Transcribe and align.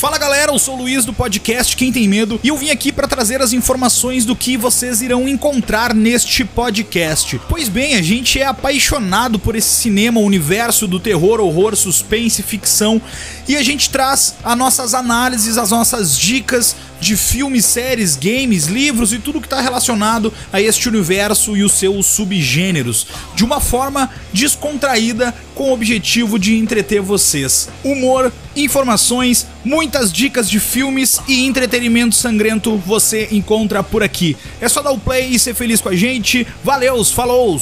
Fala 0.00 0.16
galera, 0.16 0.50
eu 0.50 0.58
sou 0.58 0.76
o 0.76 0.78
Luiz 0.78 1.04
do 1.04 1.12
podcast 1.12 1.76
Quem 1.76 1.92
Tem 1.92 2.08
Medo 2.08 2.40
e 2.42 2.48
eu 2.48 2.56
vim 2.56 2.70
aqui 2.70 2.90
para 2.90 3.06
trazer 3.06 3.42
as 3.42 3.52
informações 3.52 4.24
do 4.24 4.34
que 4.34 4.56
vocês 4.56 5.02
irão 5.02 5.28
encontrar 5.28 5.94
neste 5.94 6.42
podcast. 6.42 7.38
Pois 7.50 7.68
bem, 7.68 7.94
a 7.94 8.00
gente 8.00 8.40
é 8.40 8.46
apaixonado 8.46 9.38
por 9.38 9.54
esse 9.54 9.68
cinema, 9.68 10.18
universo 10.18 10.88
do 10.88 10.98
terror, 10.98 11.38
horror, 11.38 11.76
suspense, 11.76 12.42
ficção 12.42 12.98
e 13.46 13.58
a 13.58 13.62
gente 13.62 13.90
traz 13.90 14.36
as 14.42 14.56
nossas 14.56 14.94
análises, 14.94 15.58
as 15.58 15.70
nossas 15.70 16.18
dicas 16.18 16.74
de 17.00 17.16
filmes, 17.16 17.64
séries, 17.64 18.16
games, 18.16 18.66
livros 18.66 19.12
e 19.12 19.18
tudo 19.18 19.40
que 19.40 19.46
está 19.46 19.60
relacionado 19.60 20.32
a 20.52 20.60
este 20.60 20.88
universo 20.88 21.56
e 21.56 21.62
os 21.62 21.72
seus 21.72 22.06
subgêneros, 22.06 23.06
de 23.34 23.44
uma 23.44 23.60
forma 23.60 24.10
descontraída 24.32 25.34
com 25.54 25.70
o 25.70 25.72
objetivo 25.72 26.38
de 26.38 26.56
entreter 26.56 27.00
vocês. 27.00 27.68
Humor, 27.82 28.32
informações, 28.54 29.46
muitas 29.64 30.12
dicas 30.12 30.48
de 30.48 30.60
filmes 30.60 31.20
e 31.26 31.44
entretenimento 31.44 32.14
sangrento 32.14 32.76
você 32.78 33.28
encontra 33.30 33.82
por 33.82 34.02
aqui. 34.02 34.36
É 34.60 34.68
só 34.68 34.82
dar 34.82 34.92
o 34.92 34.98
play 34.98 35.28
e 35.30 35.38
ser 35.38 35.54
feliz 35.54 35.80
com 35.80 35.88
a 35.88 35.96
gente. 35.96 36.46
Valeus, 36.62 37.10
falou! 37.10 37.60